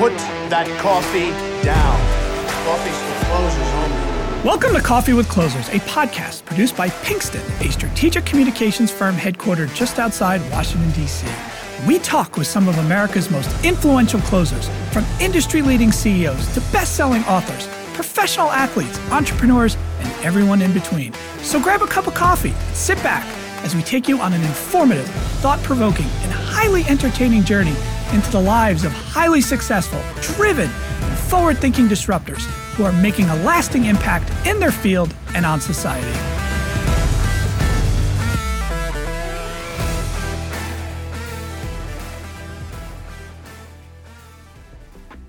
[0.00, 0.16] Put
[0.48, 1.28] that coffee
[1.62, 2.00] down.
[2.64, 4.48] Coffee's for closers only.
[4.48, 9.74] Welcome to Coffee with Closers, a podcast produced by Pinkston, a strategic communications firm headquartered
[9.74, 11.26] just outside Washington, D.C.
[11.86, 16.96] We talk with some of America's most influential closers, from industry leading CEOs to best
[16.96, 21.12] selling authors, professional athletes, entrepreneurs, and everyone in between.
[21.42, 23.26] So grab a cup of coffee, sit back
[23.66, 25.06] as we take you on an informative,
[25.42, 27.76] thought provoking, and highly entertaining journey
[28.12, 30.68] into the lives of highly successful, driven,
[31.28, 32.42] forward thinking disruptors
[32.74, 36.18] who are making a lasting impact in their field and on society.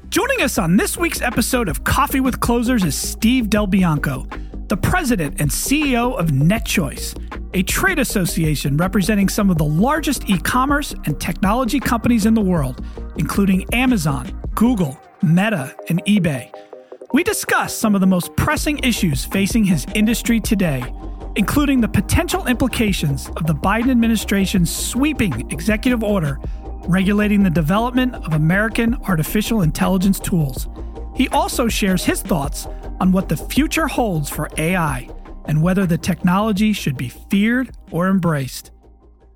[0.09, 5.39] Joining us on this week's episode of Coffee with Closers is Steve DelBianco, the president
[5.39, 11.19] and CEO of NetChoice, a trade association representing some of the largest e commerce and
[11.19, 12.83] technology companies in the world,
[13.17, 16.51] including Amazon, Google, Meta, and eBay.
[17.13, 20.81] We discuss some of the most pressing issues facing his industry today,
[21.35, 26.39] including the potential implications of the Biden administration's sweeping executive order
[26.87, 30.67] regulating the development of American artificial intelligence tools.
[31.15, 32.65] He also shares his thoughts
[33.01, 35.09] on what the future holds for AI
[35.45, 38.71] and whether the technology should be feared or embraced.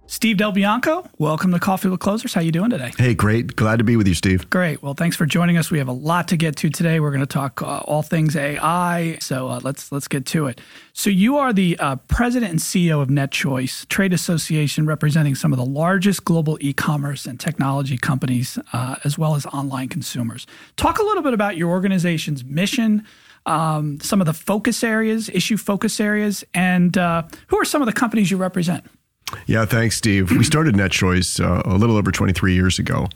[0.08, 2.36] Steve DelBianco, welcome to Coffee with Closers.
[2.36, 2.92] How you doing today?
[2.96, 3.56] Hey, great.
[3.56, 4.48] Glad to be with you, Steve.
[4.52, 4.84] Great.
[4.84, 5.72] Well, thanks for joining us.
[5.72, 7.00] We have a lot to get to today.
[7.00, 9.18] We're going to talk uh, all things AI.
[9.20, 10.62] So uh, let's let's get to it.
[10.94, 15.58] So you are the uh, president and CEO of NetChoice, trade association representing some of
[15.58, 20.46] the largest global e-commerce and technology companies, uh, as well as online consumers.
[20.78, 23.04] Talk a little bit about your organization's mission.
[23.46, 27.86] Um, some of the focus areas, issue focus areas, and uh, who are some of
[27.86, 28.84] the companies you represent?
[29.46, 30.32] Yeah, thanks, Steve.
[30.32, 33.08] We started NetChoice uh, a little over 23 years ago.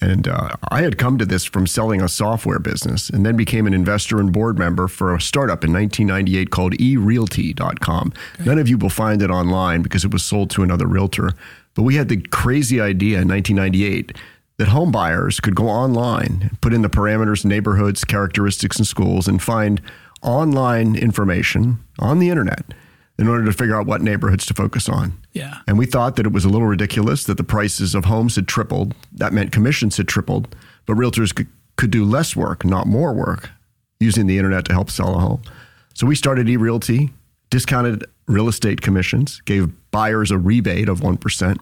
[0.00, 3.66] And uh, I had come to this from selling a software business and then became
[3.66, 8.12] an investor and board member for a startup in 1998 called erealty.com.
[8.34, 8.44] Okay.
[8.44, 11.30] None of you will find it online because it was sold to another realtor.
[11.74, 14.16] But we had the crazy idea in 1998
[14.56, 19.42] that home buyers could go online, put in the parameters, neighborhoods, characteristics, and schools, and
[19.42, 19.80] find
[20.22, 22.64] online information on the internet
[23.18, 25.12] in order to figure out what neighborhoods to focus on.
[25.32, 25.58] Yeah.
[25.66, 28.48] And we thought that it was a little ridiculous that the prices of homes had
[28.48, 28.94] tripled.
[29.12, 30.54] That meant commissions had tripled,
[30.86, 33.50] but realtors could, could do less work, not more work,
[34.00, 35.42] using the internet to help sell a home.
[35.94, 37.12] So we started eRealty,
[37.50, 41.58] discounted real estate commissions, gave buyers a rebate of 1%.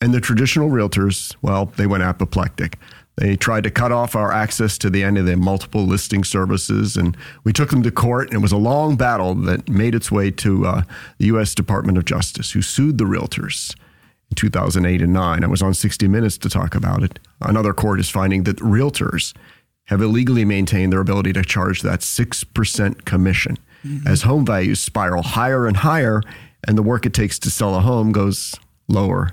[0.00, 2.78] And the traditional realtors, well, they went apoplectic.
[3.16, 6.96] They tried to cut off our access to the end of the multiple listing services,
[6.96, 8.28] and we took them to court.
[8.28, 10.82] And it was a long battle that made its way to uh,
[11.18, 11.52] the U.S.
[11.52, 13.74] Department of Justice, who sued the realtors
[14.30, 15.42] in 2008 and 9.
[15.42, 17.18] I was on 60 Minutes to talk about it.
[17.40, 19.34] Another court is finding that realtors
[19.86, 24.06] have illegally maintained their ability to charge that 6% commission mm-hmm.
[24.06, 26.22] as home values spiral higher and higher,
[26.68, 28.54] and the work it takes to sell a home goes
[28.86, 29.30] lower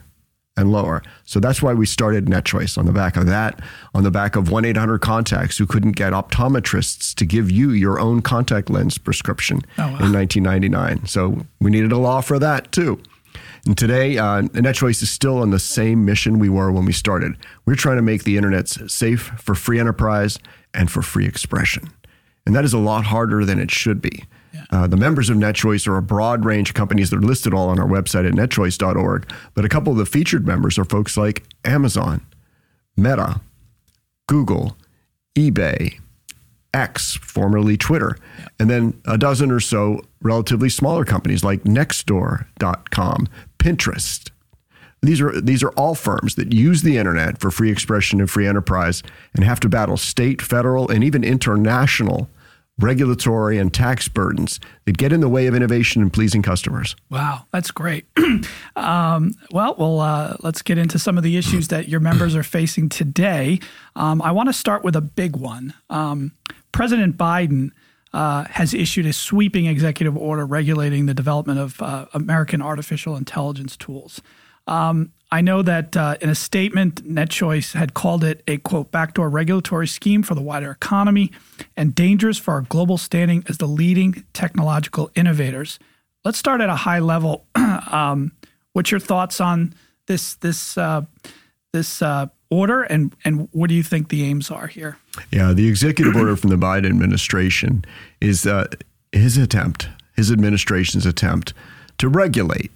[0.58, 1.04] and lower.
[1.26, 3.62] So that's why we started NetChoice on the back of that,
[3.94, 8.00] on the back of 1 800 contacts who couldn't get optometrists to give you your
[8.00, 10.00] own contact lens prescription oh, wow.
[10.00, 11.08] in 1999.
[11.08, 13.02] So we needed a law for that too.
[13.66, 17.36] And today, uh, NetChoice is still on the same mission we were when we started.
[17.66, 20.40] We're trying to make the internet safe for free enterprise
[20.74, 21.92] and for free expression.
[22.46, 24.24] And that is a lot harder than it should be.
[24.72, 27.70] Uh, the members of NetChoice are a broad range of companies that are listed all
[27.70, 29.32] on our website at netchoice.org.
[29.54, 32.26] But a couple of the featured members are folks like Amazon,
[32.98, 33.42] Meta,
[34.28, 34.78] Google,
[35.36, 36.00] eBay,
[36.74, 38.18] X, formerly Twitter,
[38.60, 43.28] and then a dozen or so relatively smaller companies like Nextdoor.com,
[43.60, 44.30] Pinterest.
[45.02, 48.48] These are these are all firms that use the internet for free expression and free
[48.48, 49.04] enterprise
[49.36, 52.30] and have to battle state, federal, and even international
[52.80, 56.96] regulatory and tax burdens that get in the way of innovation and pleasing customers.
[57.10, 58.06] Wow, that's great.
[58.76, 62.44] um, well, well, uh, let's get into some of the issues that your members are
[62.44, 63.60] facing today.
[63.96, 65.74] Um, I want to start with a big one.
[65.90, 66.34] Um,
[66.72, 67.72] President Biden.
[68.14, 73.76] Uh, has issued a sweeping executive order regulating the development of uh, American artificial intelligence
[73.76, 74.22] tools.
[74.68, 79.30] Um, I know that uh, in a statement, NetChoice had called it a quote backdoor
[79.30, 81.30] regulatory scheme for the wider economy
[81.76, 85.78] and dangerous for our global standing as the leading technological innovators.
[86.24, 87.46] Let's start at a high level.
[87.56, 88.32] um,
[88.72, 89.74] what's your thoughts on
[90.06, 91.02] this this uh,
[91.74, 95.00] this uh, order, and and what do you think the aims are here?
[95.32, 97.84] Yeah, the executive order from the Biden administration
[98.22, 98.68] is uh,
[99.12, 101.54] his attempt, his administration's attempt
[101.98, 102.72] to regulate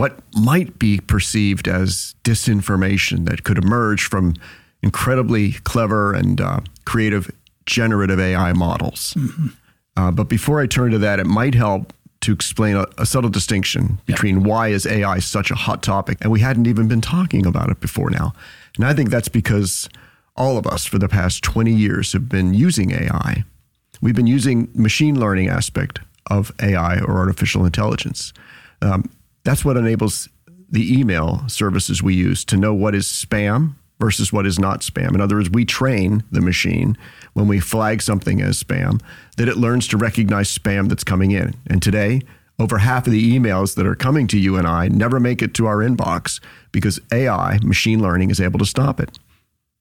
[0.00, 4.34] what might be perceived as disinformation that could emerge from
[4.82, 7.30] incredibly clever and uh, creative
[7.66, 9.14] generative AI models.
[9.96, 11.92] Uh, but before I turn to that, it might help
[12.22, 16.32] to explain a, a subtle distinction between why is AI such a hot topic, and
[16.32, 18.32] we hadn't even been talking about it before now.
[18.76, 19.90] And I think that's because
[20.34, 23.44] all of us for the past 20 years have been using AI.
[24.00, 25.98] We've been using machine learning aspect
[26.30, 28.32] of AI or artificial intelligence.
[28.80, 29.10] Um,
[29.44, 30.28] that's what enables
[30.70, 35.14] the email services we use to know what is spam versus what is not spam.
[35.14, 36.96] In other words, we train the machine
[37.34, 39.00] when we flag something as spam
[39.36, 41.54] that it learns to recognize spam that's coming in.
[41.66, 42.22] And today,
[42.58, 45.54] over half of the emails that are coming to you and I never make it
[45.54, 46.40] to our inbox
[46.72, 49.18] because AI, machine learning, is able to stop it.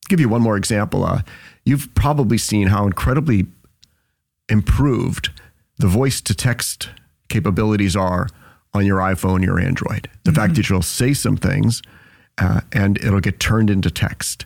[0.07, 1.03] give you one more example.
[1.03, 1.21] Uh,
[1.65, 3.47] you've probably seen how incredibly
[4.49, 5.29] improved
[5.77, 6.89] the voice to text
[7.29, 8.27] capabilities are
[8.73, 10.09] on your iPhone, your Android.
[10.23, 11.81] The fact that you'll say some things
[12.37, 14.45] uh, and it'll get turned into text.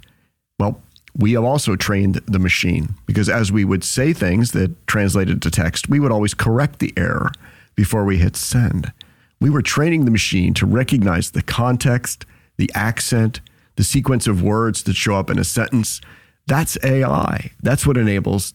[0.59, 0.81] Well,
[1.15, 5.51] we have also trained the machine because as we would say things that translated to
[5.51, 7.31] text, we would always correct the error
[7.75, 8.91] before we hit send.
[9.39, 12.25] We were training the machine to recognize the context,
[12.57, 13.41] the accent,
[13.75, 16.01] the sequence of words that show up in a sentence.
[16.47, 17.51] That's AI.
[17.61, 18.53] That's what enables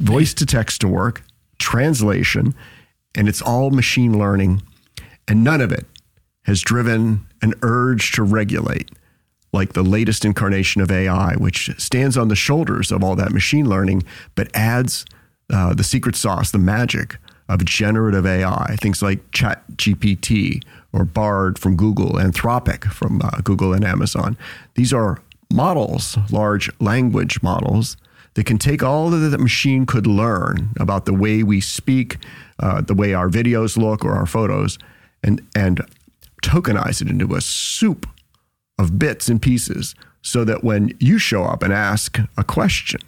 [0.00, 1.22] voice to text to work,
[1.58, 2.54] translation,
[3.16, 4.62] and it's all machine learning.
[5.26, 5.86] And none of it
[6.44, 8.90] has driven an urge to regulate
[9.52, 13.68] like the latest incarnation of AI, which stands on the shoulders of all that machine
[13.68, 14.02] learning,
[14.34, 15.06] but adds
[15.52, 17.16] uh, the secret sauce, the magic
[17.48, 20.62] of generative AI, things like Chat GPT
[20.92, 24.36] or Bard from Google, Anthropic from uh, Google and Amazon.
[24.74, 25.22] These are
[25.52, 27.96] models, large language models
[28.34, 32.16] that can take all that the machine could learn about the way we speak,
[32.60, 34.78] uh, the way our videos look or our photos,
[35.22, 35.80] and and
[36.42, 38.06] tokenize it into a soup
[38.78, 43.00] of bits and pieces so that when you show up and ask a question,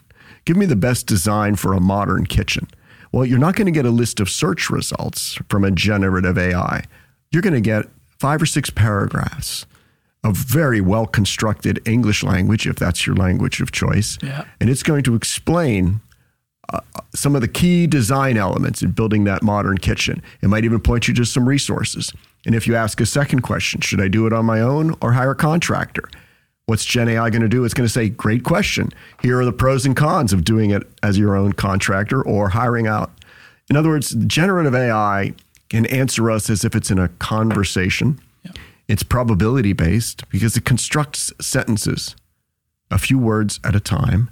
[0.44, 2.68] give me the best design for a modern kitchen.
[3.12, 6.84] Well, you're not going to get a list of search results from a generative AI.
[7.30, 7.86] You're going to get
[8.18, 9.66] five or six paragraphs
[10.22, 14.18] of very well constructed English language, if that's your language of choice.
[14.22, 14.44] Yeah.
[14.60, 16.00] And it's going to explain
[16.72, 16.80] uh,
[17.14, 20.22] some of the key design elements in building that modern kitchen.
[20.42, 22.12] It might even point you to some resources.
[22.44, 25.12] And if you ask a second question, should I do it on my own or
[25.12, 26.08] hire a contractor?
[26.66, 27.64] What's Gen AI going to do?
[27.64, 28.90] It's going to say, great question.
[29.22, 32.88] Here are the pros and cons of doing it as your own contractor or hiring
[32.88, 33.12] out.
[33.70, 35.34] In other words, generative AI
[35.68, 38.20] can answer us as if it's in a conversation.
[38.88, 42.14] It's probability based because it constructs sentences
[42.90, 44.30] a few words at a time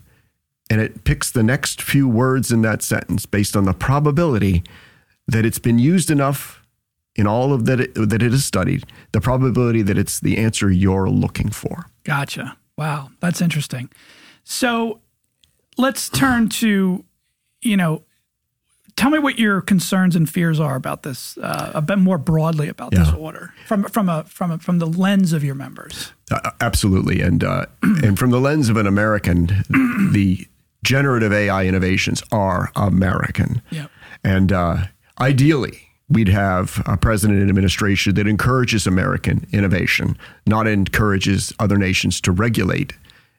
[0.71, 4.63] and it picks the next few words in that sentence based on the probability
[5.27, 6.63] that it's been used enough
[7.17, 10.71] in all of that it, that it is studied, the probability that it's the answer
[10.71, 11.87] you're looking for.
[12.03, 12.57] Gotcha.
[12.77, 13.91] Wow, that's interesting.
[14.43, 15.01] So
[15.79, 17.05] let's turn to,
[17.63, 18.03] you know,
[18.97, 22.69] tell me what your concerns and fears are about this, uh, a bit more broadly
[22.69, 26.13] about this order from from a from a, from the lens of your members.
[26.31, 29.47] Uh, absolutely, and uh, and from the lens of an American,
[30.13, 30.47] the
[30.85, 33.61] generative AI innovations are American.
[33.71, 33.91] Yep.
[34.23, 34.77] And uh,
[35.21, 40.17] ideally, we'd have a president and administration that encourages American innovation,
[40.47, 42.93] not encourages other nations to regulate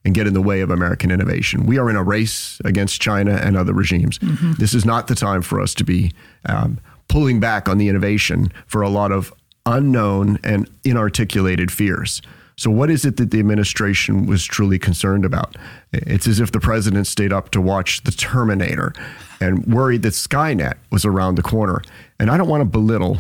[0.04, 1.66] and get in the way of American innovation.
[1.66, 4.20] We are in a race against China and other regimes.
[4.60, 6.12] This is not the time for us to be
[6.46, 9.34] um, pulling back on the innovation for a lot of
[9.66, 12.22] unknown and inarticulated fears.
[12.58, 15.58] So, what is it that the administration was truly concerned about?
[15.92, 18.94] It's as if the president stayed up to watch The Terminator
[19.42, 21.82] and worried that Skynet was around the corner.
[22.20, 23.20] And I don't want to belittle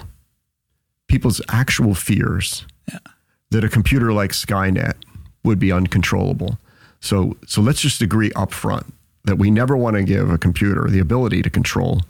[1.07, 2.65] people's actual fears
[3.51, 4.95] that a computer like Skynet
[5.43, 6.57] would be uncontrollable.
[6.99, 8.93] So, so let's just agree up front
[9.25, 12.01] that we never want to give a computer the ability to control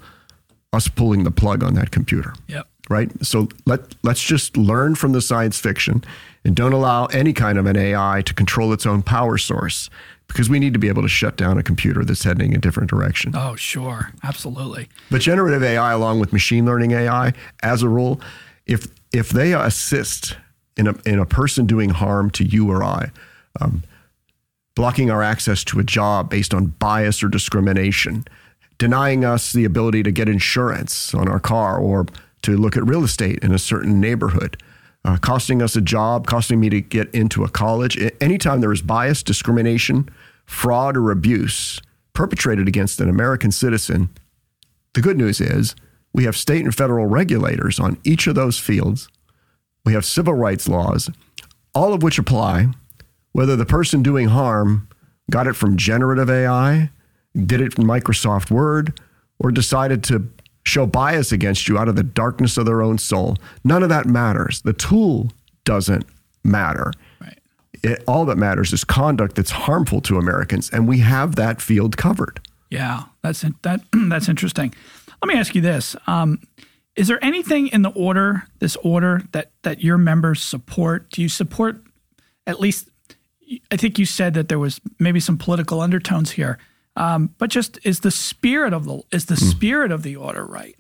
[0.73, 2.67] us pulling the plug on that computer Yep.
[2.89, 3.09] Right?
[3.25, 6.03] So let let's just learn from the science fiction
[6.43, 9.89] and don't allow any kind of an AI to control its own power source
[10.27, 12.61] because we need to be able to shut down a computer that's heading in a
[12.61, 13.33] different direction.
[13.35, 14.89] Oh, sure, absolutely.
[15.11, 18.19] But generative AI, along with machine learning AI, as a rule,
[18.65, 20.37] if if they assist
[20.77, 23.11] in a in a person doing harm to you or I,
[23.59, 23.83] um,
[24.75, 28.25] blocking our access to a job based on bias or discrimination,
[28.77, 32.05] denying us the ability to get insurance on our car or
[32.45, 34.61] to look at real estate in a certain neighborhood,
[35.03, 37.97] uh, costing us a job, costing me to get into a college.
[38.21, 40.09] Anytime there is bias, discrimination,
[40.45, 41.81] fraud, or abuse
[42.13, 44.09] perpetrated against an American citizen,
[44.93, 45.75] the good news is
[46.13, 49.09] we have state and federal regulators on each of those fields.
[49.83, 51.09] We have civil rights laws,
[51.73, 52.67] all of which apply
[53.33, 54.87] whether the person doing harm
[55.29, 56.89] got it from generative AI,
[57.35, 58.97] did it from Microsoft Word,
[59.39, 60.29] or decided to
[60.65, 63.37] show bias against you out of the darkness of their own soul.
[63.63, 64.61] None of that matters.
[64.61, 65.31] The tool
[65.63, 66.05] doesn't
[66.43, 66.91] matter.
[67.21, 67.39] Right.
[67.83, 71.97] It, all that matters is conduct that's harmful to Americans, and we have that field
[71.97, 72.39] covered.
[72.69, 74.73] Yeah, that's that that's interesting.
[75.21, 76.39] Let me ask you this: um,
[76.95, 81.09] Is there anything in the order, this order, that that your members support?
[81.11, 81.81] Do you support
[82.47, 82.89] at least?
[83.71, 86.57] I think you said that there was maybe some political undertones here,
[86.95, 90.75] um, but just is the spirit of the is the spirit of the order right?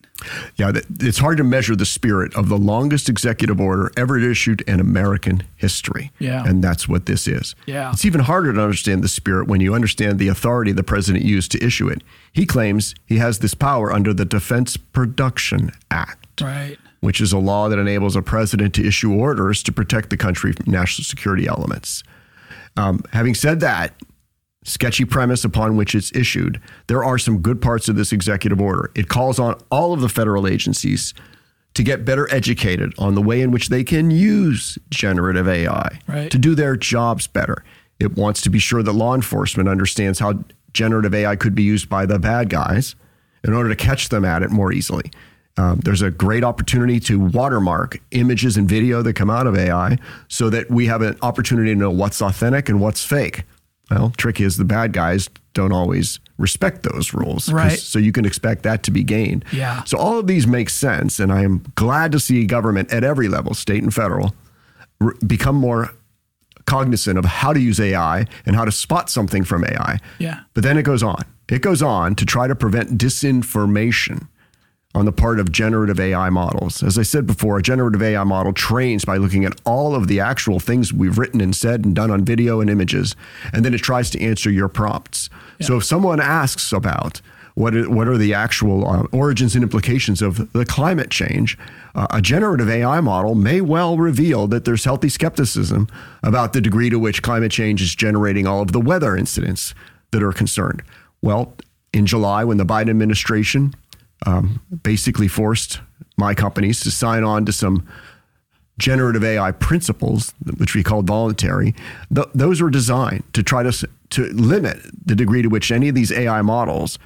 [0.55, 4.79] Yeah, it's hard to measure the spirit of the longest executive order ever issued in
[4.79, 6.11] American history.
[6.19, 6.43] Yeah.
[6.45, 7.53] And that's what this is.
[7.65, 7.91] Yeah.
[7.91, 11.51] It's even harder to understand the spirit when you understand the authority the president used
[11.51, 12.01] to issue it.
[12.31, 16.41] He claims he has this power under the Defense Production Act.
[16.41, 16.77] Right.
[17.01, 20.53] Which is a law that enables a president to issue orders to protect the country
[20.53, 22.03] from national security elements.
[22.77, 23.93] Um, having said that,
[24.65, 28.91] sketchy premise upon which it's issued, there are some good parts of this executive order.
[28.95, 31.13] It calls on all of the federal agencies
[31.75, 36.29] to get better educated on the way in which they can use generative AI Right.
[36.31, 37.63] to do their jobs better.
[37.99, 40.43] It wants to be sure that law enforcement understands how
[40.73, 42.95] generative AI could be used by the bad guys
[43.43, 45.11] in order to catch them at it more easily.
[45.57, 49.97] Um, there's a great opportunity to watermark images and video that come out of AI
[50.27, 53.43] so that we have an opportunity to know what's authentic and what's fake.
[53.91, 57.51] Well, trick is the bad guys don't always respect those rules.
[57.51, 57.79] Right.
[57.79, 59.45] So you can expect that to be gained.
[59.51, 59.83] Yeah.
[59.85, 61.19] So all of these make sense.
[61.19, 64.35] And I am glad to see government at every level, state and federal,
[64.99, 65.91] r- become more
[66.65, 69.99] cognizant of how to use AI and how to spot something from AI.
[70.19, 70.41] Yeah.
[70.53, 71.23] But then it goes on.
[71.47, 74.27] It goes on to try to prevent disinformation
[74.95, 76.81] on the part of generative AI models.
[76.81, 80.21] As I said before, a generative AI model trains by looking at all of the
[80.21, 83.15] actual things we've written and said and done on video and images,
[83.53, 85.29] and then it tries to answer your prompts.
[85.61, 87.21] So if someone asks about
[87.55, 91.57] what are, what are the actual uh, origins and implications of the climate change,
[91.93, 95.87] uh, a generative AI model may well reveal that there's healthy skepticism
[96.23, 99.73] about the degree to which climate change is generating all of the weather incidents
[100.11, 100.83] that are concerned.
[101.21, 101.53] Well,
[101.93, 103.73] in July, when the Biden administration
[104.25, 105.79] um, basically forced
[106.17, 107.87] my companies to sign on to some
[108.77, 111.73] generative AI principles, which we called voluntary.
[112.13, 115.95] Th- those were designed to try to to limit the degree to which any of
[115.95, 116.99] these AI models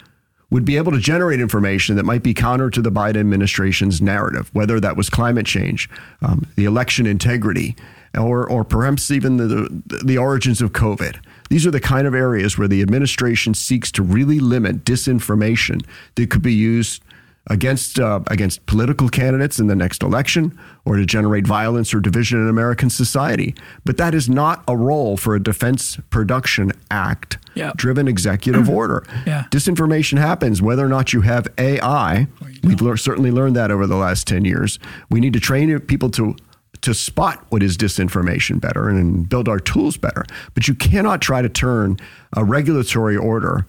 [0.50, 4.50] would be able to generate information that might be counter to the Biden administration's narrative,
[4.54, 5.90] whether that was climate change,
[6.22, 7.76] um, the election integrity,
[8.18, 11.20] or or perhaps even the, the the origins of COVID.
[11.50, 15.84] These are the kind of areas where the administration seeks to really limit disinformation
[16.16, 17.02] that could be used
[17.50, 22.40] against uh, against political candidates in the next election or to generate violence or division
[22.40, 23.56] in American society.
[23.86, 27.72] But that is not a role for a Defense Production Act Yeah.
[27.76, 29.04] driven executive order.
[29.26, 29.46] Yeah.
[29.52, 32.28] Disinformation happens whether or not you have AI.
[32.64, 34.78] We've lear- certainly learned that over the last 10 years.
[35.10, 36.36] We need to train people to
[36.82, 40.24] to spot what is disinformation better and build our tools better.
[40.54, 41.98] But you cannot try to turn
[42.38, 43.66] a regulatory order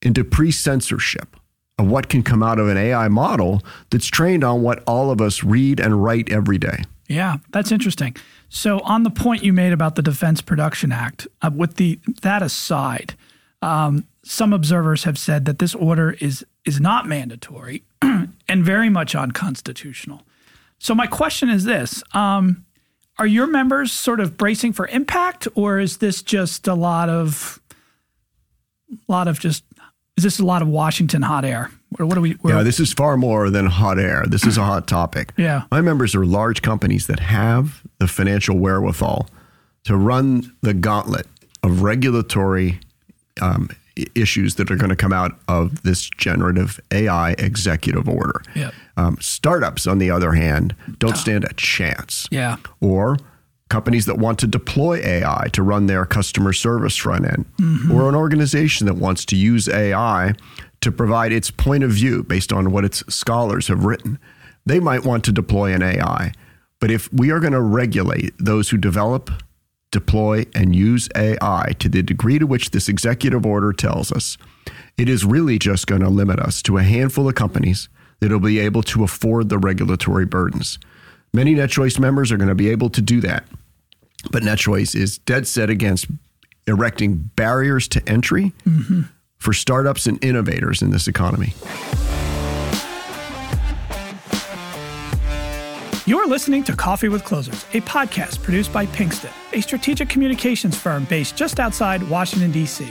[0.00, 1.34] into pre-censorship
[1.90, 5.42] what can come out of an AI model that's trained on what all of us
[5.42, 6.82] read and write every day.
[7.08, 8.16] Yeah, that's interesting.
[8.48, 12.42] So, on the point you made about the Defense Production Act, uh, with the that
[12.42, 13.14] aside,
[13.60, 19.14] um, some observers have said that this order is is not mandatory and very much
[19.14, 20.22] unconstitutional.
[20.78, 22.64] So, my question is this: um,
[23.18, 27.60] Are your members sort of bracing for impact, or is this just a lot of,
[29.08, 29.64] lot of just?
[30.16, 31.70] Is this a lot of Washington hot air?
[31.98, 32.36] Or what are we?
[32.44, 34.24] Yeah, this is far more than hot air.
[34.26, 35.32] This is a hot topic.
[35.38, 35.64] Yeah.
[35.70, 39.28] My members are large companies that have the financial wherewithal
[39.84, 41.26] to run the gauntlet
[41.62, 42.78] of regulatory
[43.40, 43.70] um,
[44.14, 48.42] issues that are going to come out of this generative AI executive order.
[48.54, 48.70] Yeah.
[48.96, 52.28] Um, startups, on the other hand, don't stand a chance.
[52.30, 52.56] Yeah.
[52.80, 53.16] Or
[53.72, 57.90] companies that want to deploy AI to run their customer service front end, mm-hmm.
[57.90, 60.34] or an organization that wants to use AI
[60.82, 64.18] to provide its point of view based on what its scholars have written.
[64.66, 66.32] They might want to deploy an AI.
[66.80, 69.30] But if we are going to regulate those who develop,
[69.90, 74.36] deploy, and use AI to the degree to which this executive order tells us,
[74.98, 77.88] it is really just going to limit us to a handful of companies
[78.20, 80.78] that will be able to afford the regulatory burdens.
[81.32, 83.44] Many NetChoice members are going to be able to do that.
[84.30, 86.06] But NetChoice is dead set against
[86.66, 88.52] erecting barriers to entry
[89.38, 91.54] for startups and innovators in this economy.
[96.04, 101.04] You're listening to Coffee with Closers, a podcast produced by Pinkston, a strategic communications firm
[101.04, 102.86] based just outside Washington, D.C.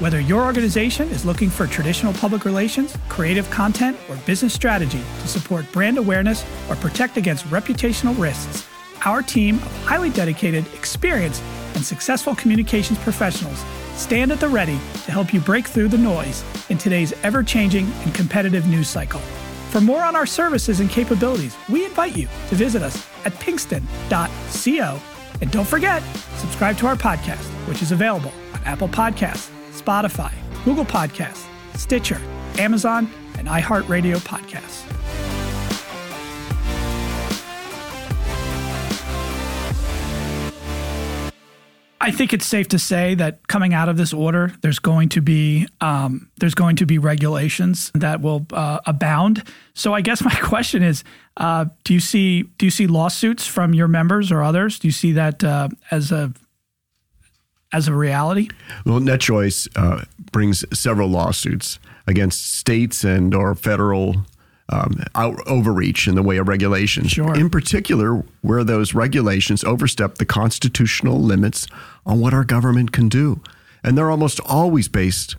[0.00, 5.28] Whether your organization is looking for traditional public relations, creative content, or business strategy to
[5.28, 8.63] support brand awareness or protect against reputational risks,
[9.04, 11.42] our team of highly dedicated, experienced,
[11.74, 16.44] and successful communications professionals stand at the ready to help you break through the noise
[16.68, 19.20] in today's ever changing and competitive news cycle.
[19.70, 25.00] For more on our services and capabilities, we invite you to visit us at pinkston.co.
[25.40, 26.02] And don't forget,
[26.36, 30.32] subscribe to our podcast, which is available on Apple Podcasts, Spotify,
[30.64, 31.46] Google Podcasts,
[31.76, 32.20] Stitcher,
[32.58, 35.03] Amazon, and iHeartRadio podcasts.
[42.04, 45.22] I think it's safe to say that coming out of this order, there's going to
[45.22, 49.42] be um, there's going to be regulations that will uh, abound.
[49.72, 51.02] So I guess my question is,
[51.38, 54.78] uh, do you see do you see lawsuits from your members or others?
[54.78, 56.34] Do you see that uh, as a
[57.72, 58.50] as a reality?
[58.84, 64.26] Well, NetChoice uh, brings several lawsuits against states and or federal
[64.70, 67.10] um, out, overreach in the way of regulations.
[67.10, 67.34] Sure.
[67.34, 71.66] In particular, where those regulations overstep the constitutional limits
[72.06, 73.40] on what our government can do.
[73.82, 75.36] And they're almost always based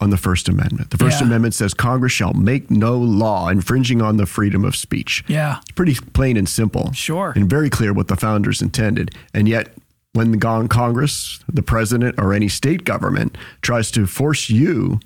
[0.00, 0.90] on the First Amendment.
[0.90, 1.28] The First Yeah.
[1.28, 5.24] Amendment says Congress shall make no law infringing on the freedom of speech.
[5.28, 5.58] Yeah.
[5.62, 6.92] It's pretty plain and simple.
[6.92, 7.32] Sure.
[7.36, 9.12] And very clear what the founders intended.
[9.32, 9.72] And yet,
[10.12, 15.00] when the Congress, the president, or any state government tries to force you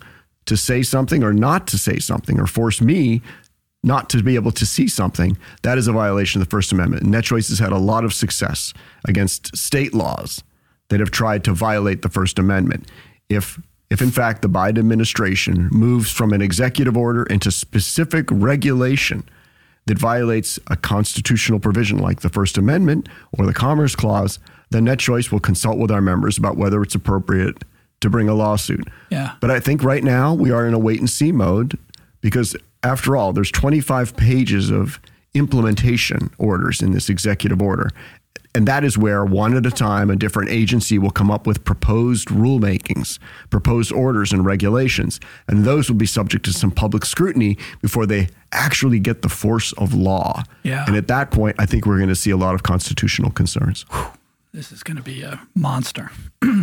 [0.47, 3.23] to say something or not to say something, or force me
[3.83, 7.05] not to be able to see something, that is a violation of the First Amendment.
[7.05, 8.75] And NetChoice has had a lot of success
[9.07, 10.43] against state laws
[10.89, 12.91] that have tried to violate the First Amendment.
[13.29, 19.23] If if in fact the Biden administration moves from an executive order into specific regulation
[19.87, 25.31] that violates a constitutional provision like the First Amendment or the Commerce Clause, then NetChoice
[25.31, 27.63] will consult with our members about whether it's appropriate
[28.01, 28.89] to bring a lawsuit.
[29.11, 29.35] Yeah.
[29.41, 31.79] But I think right now we are in a wait and see mode
[32.21, 35.01] because after all, there's 25 pages of
[35.35, 37.91] implementation orders in this executive order.
[38.55, 41.63] And that is where one at a time a different agency will come up with
[41.65, 43.19] proposed rulemakings,
[43.51, 45.21] proposed orders and regulations.
[45.47, 49.73] And those will be subject to some public scrutiny before they actually get the force
[49.73, 50.43] of law.
[50.63, 50.87] Yeah.
[50.87, 53.85] And at that point, I think we're going to see a lot of constitutional concerns.
[54.55, 56.11] This is going to be a monster.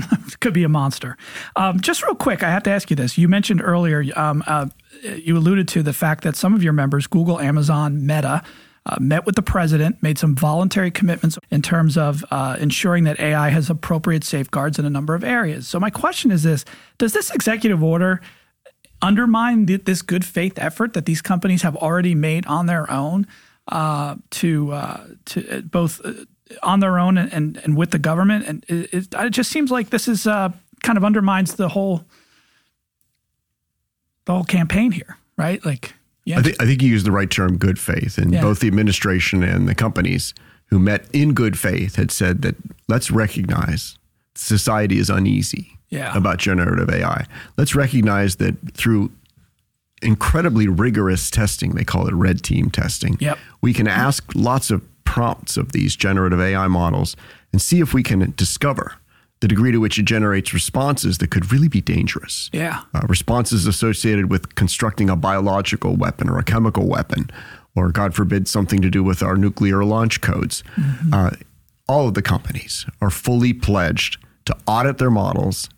[0.40, 1.18] could be a monster.
[1.56, 3.18] Um, just real quick, I have to ask you this.
[3.18, 4.68] You mentioned earlier, um, uh,
[5.02, 8.44] you alluded to the fact that some of your members, Google, Amazon, Meta,
[8.86, 13.20] uh, met with the president, made some voluntary commitments in terms of uh, ensuring that
[13.20, 15.68] AI has appropriate safeguards in a number of areas.
[15.68, 16.66] So, my question is this
[16.98, 18.22] Does this executive order
[19.02, 23.28] undermine th- this good faith effort that these companies have already made on their own
[23.68, 26.14] uh, to uh, to uh, both uh,
[26.62, 28.46] on their own and, and, and with the government?
[28.48, 30.50] And it, it, it just seems like this is uh,
[30.84, 32.06] kind of undermines the whole
[34.26, 35.64] the whole campaign here, right?
[35.66, 35.94] Like,
[36.26, 38.18] yeah, I think, I think you used the right term, good faith.
[38.18, 38.42] And Yeah.
[38.42, 40.34] both the administration and the companies
[40.68, 42.56] who met in good faith had said that
[42.88, 43.98] let's recognize
[44.36, 46.16] society is uneasy Yeah.
[46.18, 47.26] about generative AI.
[47.58, 49.12] Let's recognize that through
[50.02, 53.38] incredibly rigorous testing, they call it red team testing, Yep.
[53.62, 54.82] we can ask lots of
[55.14, 57.16] prompts of these generative AI models
[57.52, 58.94] and see if we can discover
[59.42, 62.50] the degree to which it generates responses that could really be dangerous.
[62.52, 67.30] Yeah, uh, responses associated with constructing a biological weapon or a chemical weapon,
[67.76, 70.64] or God forbid, something to do with our nuclear launch codes.
[71.14, 71.30] Uh,
[71.88, 75.70] all of the companies are fully pledged to audit their models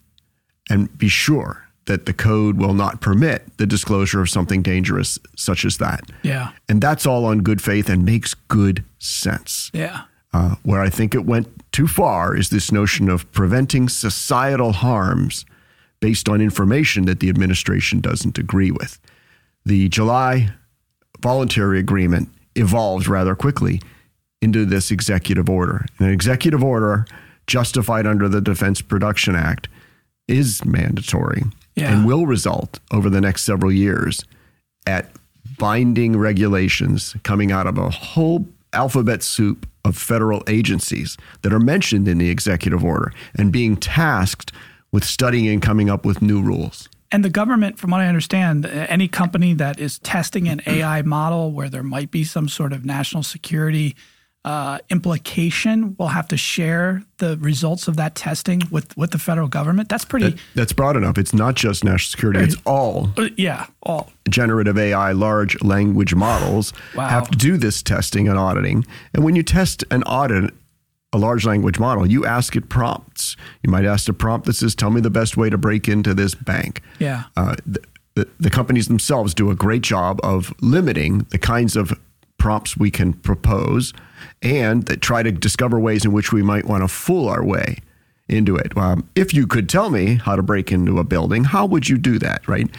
[0.70, 5.66] and be sure that the code will not permit the disclosure of something dangerous such
[5.66, 6.02] as that.
[6.24, 9.70] yeah, And that's all on good faith and makes good sense.
[9.74, 10.02] yeah,
[10.34, 15.46] Uh, where I think it went too far is this notion of preventing societal harms
[16.00, 19.00] based on information that the administration doesn't agree with.
[19.66, 20.50] The July
[21.22, 23.82] voluntary agreement evolved rather quickly
[24.42, 25.86] into this executive order.
[26.00, 27.06] An executive order
[27.48, 29.68] justified under the Defense Production Act
[30.28, 31.44] is mandatory
[31.76, 31.94] Yeah.
[31.94, 34.24] and will result over the next several years
[34.88, 35.12] at
[35.58, 42.08] binding regulations coming out of a whole alphabet soup of federal agencies that are mentioned
[42.08, 44.52] in the executive order and being tasked
[44.92, 46.90] with studying and coming up with new rules.
[47.12, 51.52] And the government, from what I understand, any company that is testing an AI model
[51.52, 53.96] where there might be some sort of national security
[54.46, 59.48] uh, implication will have to share the results of that testing with, with the federal
[59.48, 59.90] government.
[59.90, 60.30] That's pretty.
[60.30, 61.18] That, that's broad enough.
[61.18, 64.12] It's not just national security, it's all uh, yeah, all.
[64.30, 67.08] generative AI large language models Wow.
[67.08, 68.86] have to do this testing and auditing.
[69.16, 70.54] And when you test and audit
[71.12, 73.36] a large language model, you ask it prompts.
[73.64, 76.14] You might ask a prompt that says, Tell me the best way to break into
[76.14, 76.82] this bank.
[77.00, 77.24] Yeah.
[77.36, 77.80] Uh, the,
[78.14, 82.00] the, the companies themselves do a great job of limiting the kinds of
[82.38, 83.92] prompts we can propose
[84.42, 87.78] and that try to discover ways in which we might want to fool our way
[88.28, 88.76] into it.
[88.78, 91.98] Um, if you could tell me how to break into a building, how would you
[91.98, 92.70] do that, right?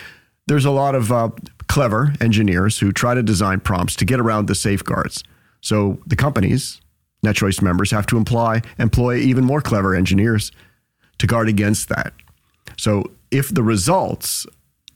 [0.46, 1.30] There's a lot of uh,
[1.68, 5.22] clever engineers who try to design prompts to get around the safeguards.
[5.60, 6.80] So the companies,
[7.24, 10.52] NetChoice members, have to employ, employ even more clever engineers
[11.18, 12.12] to guard against that.
[12.76, 14.46] So if the results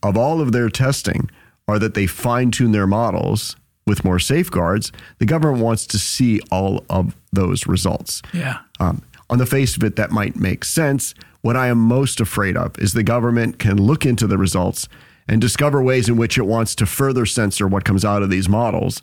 [0.03, 1.29] of all of their testing
[1.67, 3.55] are that they fine tune their models
[3.91, 8.21] with more safeguards, the government wants to see all of those results.
[8.33, 8.59] Yeah.
[8.79, 11.13] Um, on the face of it, that might make sense.
[11.41, 14.87] What I am most afraid of is the government can look into the results
[15.27, 18.47] and discover ways in which it wants to further censor what comes out of these
[18.47, 19.01] models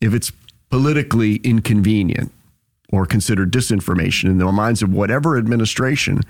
[0.00, 0.32] if it's
[0.70, 2.32] politically inconvenient
[2.90, 6.22] or considered disinformation in the minds of whatever administration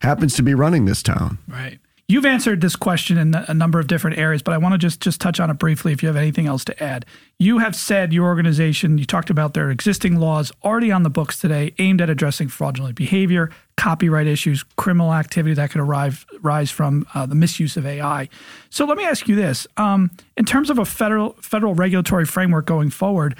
[0.00, 1.36] happens to be running this town.
[1.46, 1.78] Right.
[2.10, 5.00] You've answered this question in a number of different areas, but I want to just
[5.00, 7.06] just touch on it briefly if you have anything else to add.
[7.38, 11.38] You have said your organization, you talked about their existing laws already on the books
[11.38, 17.06] today aimed at addressing fraudulent behavior, copyright issues, criminal activity that could arrive, rise from
[17.14, 18.28] uh, the misuse of AI.
[18.70, 19.68] So let me ask you this.
[19.76, 23.36] Um, in terms of a federal federal regulatory framework going forward,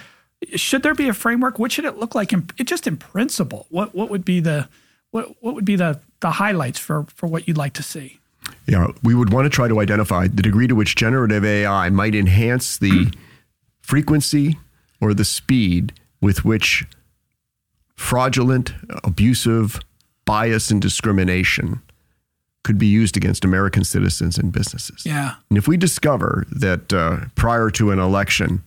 [0.55, 1.59] should there be a framework?
[1.59, 3.67] What should it look like in it just in principle?
[3.69, 4.69] What what would be the
[5.11, 8.20] what what would be the the highlights for for what you'd like to see?
[8.67, 12.15] Yeah, we would want to try to identify the degree to which generative AI might
[12.15, 13.13] enhance the
[13.81, 14.59] frequency
[15.01, 16.85] or the speed with which
[17.97, 18.73] fraudulent,
[19.05, 19.81] abusive,
[20.25, 21.83] bias, and discrimination
[22.63, 25.05] could be used against American citizens and businesses.
[25.05, 25.35] Yeah.
[25.49, 28.63] And if we discover that uh, prior to an election,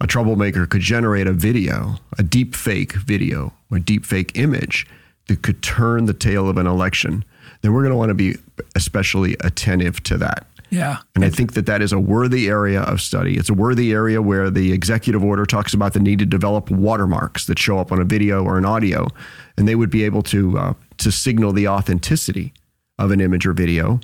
[0.00, 4.86] a troublemaker could generate a video, a deep fake video or deep fake image
[5.28, 7.24] that could turn the tail of an election,
[7.60, 8.36] then we're going to want to be
[8.74, 10.46] especially attentive to that.
[10.70, 10.98] Yeah.
[11.14, 13.36] And I think that that is a worthy area of study.
[13.36, 17.46] It's a worthy area where the executive order talks about the need to develop watermarks
[17.46, 19.08] that show up on a video or an audio,
[19.56, 22.52] and they would be able to uh, to signal the authenticity
[22.98, 24.00] of an image or video,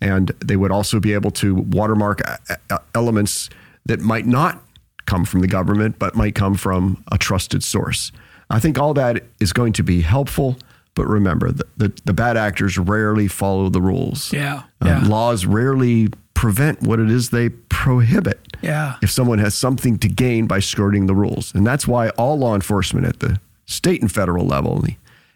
[0.00, 3.50] and they would also be able to watermark uh, uh, elements
[3.86, 4.62] that might not
[5.06, 8.12] come from the government but might come from a trusted source.
[8.50, 10.56] I think all that is going to be helpful.
[10.96, 14.32] But remember, the, the, the bad actors rarely follow the rules.
[14.32, 14.62] Yeah.
[14.80, 15.04] Um, Yeah.
[15.06, 18.96] laws rarely prevent what it is they prohibit Yeah.
[19.02, 21.54] if someone has something to gain by skirting the rules.
[21.54, 24.84] And that's why all law enforcement at the state and federal level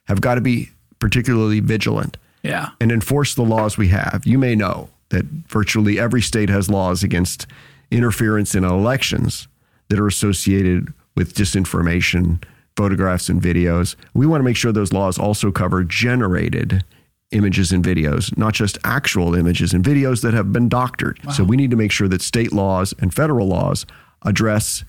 [0.09, 2.70] have got to be particularly vigilant Yeah.
[2.81, 4.23] and enforce the laws we have.
[4.25, 7.46] You may know that virtually every state has laws against
[7.90, 9.46] interference in elections
[9.88, 12.42] that are associated with disinformation,
[12.81, 13.95] photographs, and videos.
[14.14, 16.83] We want to make sure those laws also cover generated
[17.31, 21.21] images and videos, not just actual images and videos that have been doctored.
[21.35, 23.85] So we need to make sure that state laws and federal laws
[24.23, 24.83] address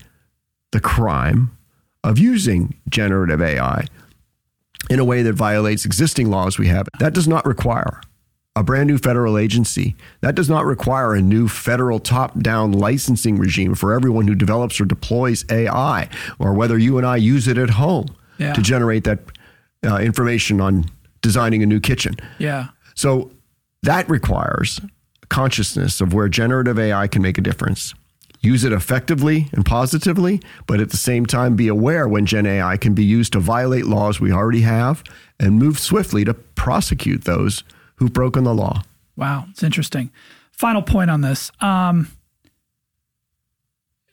[0.70, 1.50] the crime
[2.02, 3.84] of using generative AI
[4.88, 6.88] in a way that violates existing laws we have.
[6.98, 8.00] That does not require
[8.54, 9.96] a brand new federal agency.
[10.20, 14.80] That does not require a new federal top down licensing regime for everyone who develops
[14.80, 18.06] or deploys AI, or whether you and I use it at home
[18.38, 18.52] Yeah.
[18.52, 19.20] to generate that
[19.84, 20.84] uh, information on
[21.22, 22.16] designing a new kitchen.
[22.38, 22.68] Yeah.
[22.94, 23.30] So
[23.84, 24.80] that requires
[25.28, 27.94] consciousness of where generative AI can make a difference.
[28.42, 32.76] Use it effectively and positively, but at the same time be aware when Gen AI
[32.76, 35.02] can be used to violate laws we already have
[35.40, 37.62] and move swiftly to prosecute those
[38.02, 38.82] who've broken the law.
[39.16, 40.10] Wow, it's interesting.
[40.50, 41.52] Final point on this.
[41.60, 42.08] Um,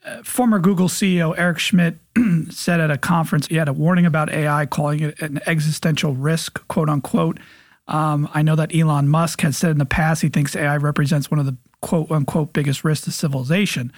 [0.06, 1.98] uh, former Google CEO Eric Schmidt
[2.52, 6.66] said at a conference he had a warning about AI, calling it an existential risk,
[6.68, 7.40] quote unquote.
[7.88, 11.32] Um, I know that Elon Musk has said in the past he thinks AI represents
[11.32, 13.92] one of the quote unquote biggest risks to civilization.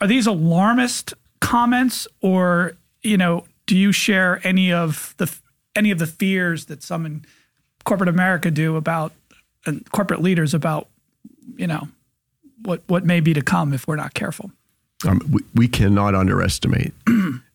[0.00, 5.28] Are these alarmist comments, or you know, do you share any of the
[5.74, 7.22] any of the fears that some
[7.84, 9.12] corporate America do about
[9.66, 10.88] and corporate leaders about
[11.56, 11.88] you know
[12.62, 14.50] what what may be to come if we're not careful.
[15.06, 16.92] Um, we, we cannot underestimate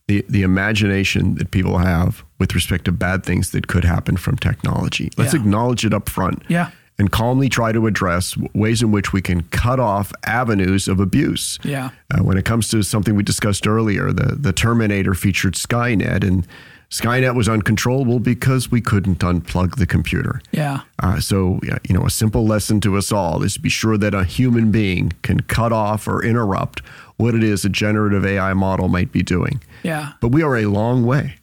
[0.08, 4.36] the, the imagination that people have with respect to bad things that could happen from
[4.36, 5.10] technology.
[5.16, 5.40] Let's Yeah.
[5.40, 6.42] acknowledge it up front.
[6.48, 6.70] Yeah.
[6.98, 11.58] and calmly try to address ways in which we can cut off avenues of abuse.
[11.62, 11.90] Yeah.
[12.10, 16.46] Uh, when it comes to something we discussed earlier, the, the Terminator featured Skynet, and
[16.90, 20.40] Skynet was uncontrollable because we couldn't unplug the computer.
[20.52, 20.82] Yeah.
[21.02, 24.14] Uh, so, you know, a simple lesson to us all is to be sure that
[24.14, 26.80] a human being can cut off or interrupt
[27.16, 29.60] what it is a generative AI model might be doing.
[29.82, 30.12] Yeah.
[30.20, 31.36] But we are a long way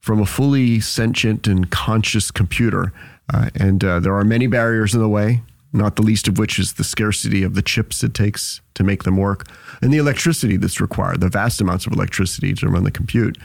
[0.00, 2.92] from a fully sentient and conscious computer.
[3.32, 5.42] Uh, and uh, there are many barriers in the way,
[5.72, 9.04] not the least of which is the scarcity of the chips it takes to make
[9.04, 9.46] them work
[9.80, 13.38] and the electricity that's required, the vast amounts of electricity to run the compute.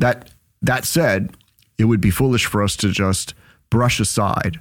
[0.00, 0.30] That,
[0.62, 1.34] that said,
[1.78, 3.34] it would be foolish for us to just
[3.70, 4.58] brush aside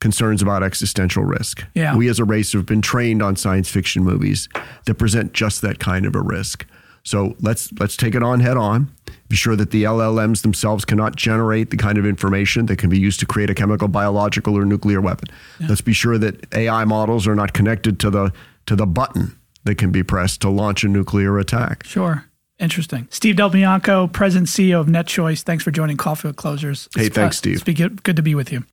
[0.00, 1.64] concerns about existential risk.
[1.74, 1.96] Yeah.
[1.96, 4.48] We as a race have been trained on science fiction movies
[4.86, 6.66] that present just that kind of a risk.
[7.02, 8.90] So let's let's take it on head on.
[9.28, 12.98] Be sure that the LLMs themselves cannot generate the kind of information that can be
[12.98, 15.28] used to create a chemical, biological, or nuclear weapon.
[15.58, 15.68] Yeah.
[15.68, 18.32] Let's be sure that AI models are not connected to the
[18.66, 21.84] to the button that can be pressed to launch a nuclear attack.
[21.84, 22.24] Sure.
[22.60, 23.08] Interesting.
[23.10, 25.42] Steve DelBianco, President CEO of NetChoice.
[25.42, 26.90] Thanks for joining Coffee with Closers.
[26.94, 27.66] Hey, it's, thanks, Steve.
[27.66, 28.64] It's good, good to be with you.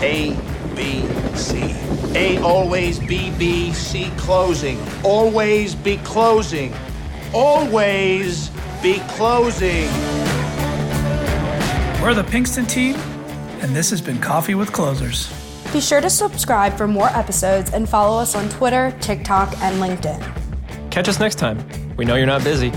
[0.00, 0.34] A,
[0.74, 1.06] B,
[1.36, 1.74] C.
[2.16, 4.78] A always B, B, C closing.
[5.02, 6.74] Always be closing.
[7.34, 8.48] Always
[8.82, 9.90] be closing.
[12.00, 12.94] We're the Pinkston team,
[13.60, 15.43] and this has been Coffee with Closers.
[15.74, 20.20] Be sure to subscribe for more episodes and follow us on Twitter, TikTok, and LinkedIn.
[20.92, 21.66] Catch us next time.
[21.96, 22.70] We know you're not busy.